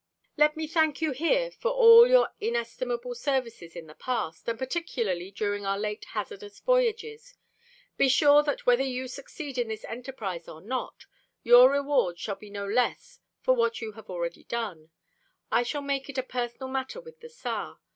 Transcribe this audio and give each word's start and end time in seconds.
"Let 0.35 0.57
me 0.57 0.65
thank 0.65 0.99
you 0.99 1.11
here 1.11 1.51
for 1.51 1.69
all 1.69 2.07
your 2.07 2.31
inestimable 2.39 3.13
services 3.13 3.75
in 3.75 3.85
the 3.85 3.93
past, 3.93 4.47
and 4.49 4.57
particularly 4.57 5.29
during 5.29 5.63
our 5.63 5.77
late 5.77 6.05
hazardous 6.05 6.59
voyages. 6.59 7.35
Be 7.97 8.09
sure 8.09 8.41
that 8.41 8.65
whether 8.65 8.81
you 8.81 9.07
succeed 9.07 9.59
in 9.59 9.67
this 9.67 9.85
enterprise 9.85 10.47
or 10.47 10.59
not, 10.59 11.05
your 11.43 11.69
rewards 11.71 12.19
shall 12.19 12.33
be 12.33 12.49
no 12.49 12.65
less 12.65 13.19
for 13.41 13.53
what 13.55 13.79
you 13.79 13.91
have 13.91 14.09
already 14.09 14.45
done. 14.45 14.89
I 15.51 15.61
shall 15.61 15.83
make 15.83 16.09
it 16.09 16.17
a 16.17 16.23
personal 16.23 16.69
matter 16.69 16.99
with 16.99 17.19
the 17.19 17.29
Tsar. 17.29 17.79